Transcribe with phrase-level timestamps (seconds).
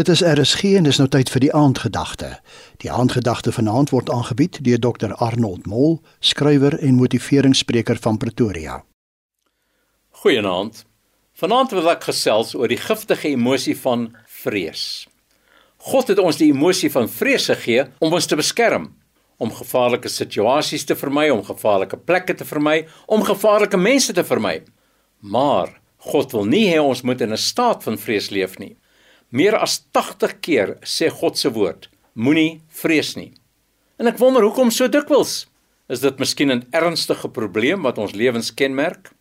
[0.00, 2.28] Dit is RSG en dis nou tyd vir die aandgedagte.
[2.80, 8.78] Die aandgedagte vanaand word aangebied deur Dr Arnold Mol, skrywer en motiveringsspreker van Pretoria.
[10.22, 10.86] Goeienaand.
[11.36, 14.08] Vanaand wil ek gesels oor die giftige emosie van
[14.40, 15.04] vrees.
[15.92, 18.94] God het ons die emosie van vrees gegee om ons te beskerm,
[19.36, 24.62] om gevaarlike situasies te vermy, om gevaarlike plekke te vermy, om gevaarlike mense te vermy.
[25.20, 25.76] Maar
[26.08, 28.78] God wil nie hê ons moet in 'n staat van vrees leef nie.
[29.30, 31.86] Meer as 80 keer sê God se woord:
[32.18, 33.30] Moenie vrees nie.
[33.98, 35.46] En ek wonder hoekom so dikwels?
[35.86, 39.12] Is dit miskien 'n ernstige probleem wat ons lewens kenmerk?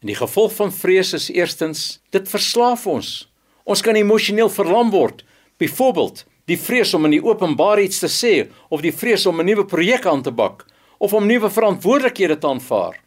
[0.00, 3.28] En die gevolg van vrees is eerstens, dit verslaaf ons.
[3.64, 5.24] Ons kan emosioneel verlam word.
[5.58, 9.46] Byvoorbeeld, die vrees om in die openbaar iets te sê of die vrees om 'n
[9.46, 10.66] nuwe projek aan te bak
[10.98, 13.02] of om nuwe verantwoordelikhede te aanvaar.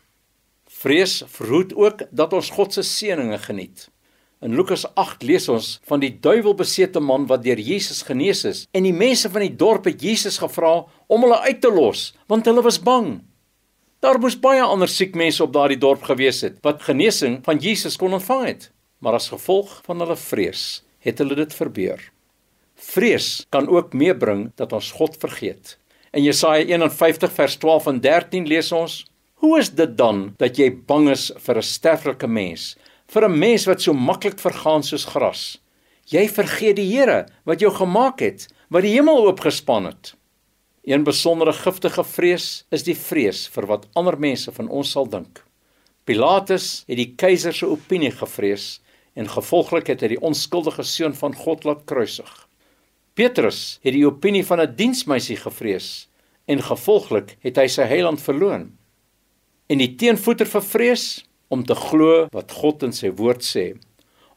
[0.68, 3.93] Vrees verhoed ook dat ons God se seënings geniet.
[4.44, 8.84] In Lukas 8 lees ons van die duiwelbesete man wat deur Jesus genees is en
[8.84, 12.66] die mense van die dorp het Jesus gevra om hulle uit te los want hulle
[12.66, 13.22] was bang.
[14.04, 17.96] Daar moes baie ander siek mense op daardie dorp gewees het wat genesing van Jesus
[17.96, 18.68] kon ontvang het,
[19.00, 22.04] maar as gevolg van hulle vrees het hulle dit verbeur.
[22.76, 25.78] Vrees kan ook meebring dat ons God vergeet.
[26.12, 29.05] In Jesaja 51 vers 12 en 13 lees ons:
[29.40, 32.74] Hoe is dit dan dat jy bang is vir 'n sterflike mens?
[33.14, 35.60] Vir 'n mens wat so maklik vergaan soos gras.
[36.10, 40.16] Jy vergeet die Here wat jou gemaak het, wat die hemel oopgespan het.
[40.84, 45.44] Een besondere giftige vrees is die vrees vir wat ander mense van ons sal dink.
[46.04, 48.82] Pilatus het die keiser se opinie gevrees
[49.16, 52.32] en gevolglik het hy die onskuldige seun van God laat kruisig.
[53.14, 56.10] Petrus het die opinie van 'n diensmeisie gevrees
[56.48, 58.72] en gevolglik het hy sy heiland verloon.
[59.70, 63.73] En die teenvoeter vir vrees om te glo wat God in sy woord sê.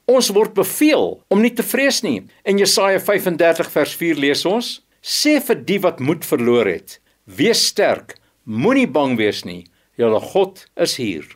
[0.07, 2.21] Ons word beveel om nie te vrees nie.
[2.47, 4.69] In Jesaja 35 vers 4 lees ons:
[5.03, 8.15] Sê vir die wat moed verloor het: Wees sterk,
[8.45, 9.65] moenie bang wees nie.
[9.99, 11.27] Julle God is hier.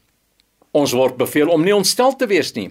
[0.77, 2.69] Ons word beveel om nie ontstel te wees nie.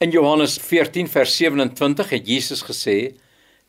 [0.00, 3.16] In Johannes 14 vers 27 het Jesus gesê: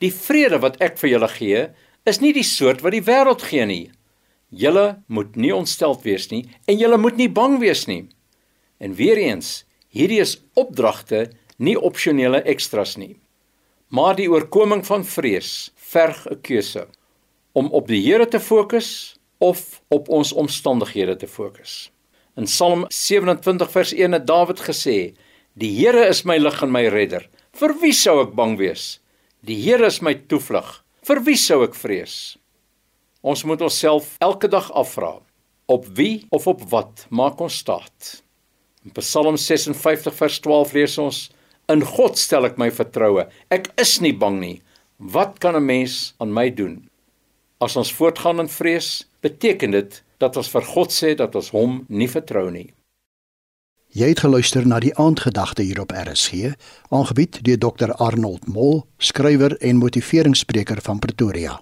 [0.04, 1.66] Die vrede wat ek vir julle gee,
[2.06, 3.84] is nie die soort wat die wêreld gee nie.
[4.52, 8.04] Julle moet nie ontsteld wees nie en julle moet nie bang wees nie.
[8.82, 9.62] En weer eens,
[9.94, 11.28] hierdie is opdragte,
[11.62, 13.20] nie opsionele ekstras nie.
[13.94, 16.88] Maar die oorkoming van vrees verg 'n keuse
[17.54, 21.92] om op die Here te fokus of op ons omstandighede te fokus.
[22.36, 25.14] In Psalm 27 vers 1 het Dawid gesê:
[25.54, 27.30] "Die Here is my lig en my redder.
[27.52, 29.02] Vir wie sou ek bang wees?
[29.42, 30.84] Die Here is my toevlug.
[31.04, 32.38] Vir wie sou ek vrees?"
[33.22, 35.20] Ons moet onsself elke dag afvra:
[35.66, 38.24] Op wie of op wat maak ons staat?
[38.86, 41.30] In Psalm 56 vers 12 lees ons:
[41.70, 43.28] In God stel ek my vertroue.
[43.54, 44.62] Ek is nie bang nie.
[44.98, 46.90] Wat kan 'n mens aan my doen?
[47.60, 51.86] As ons voortgaan in vrees, beteken dit dat ons vir God sê dat ons hom
[51.90, 52.74] nie vertrou nie.
[53.92, 56.56] Jy het geluister na die aandgedagte hier op RSG,
[56.90, 61.62] aangebied deur Dr Arnold Mol, skrywer en motiveringsspreker van Pretoria.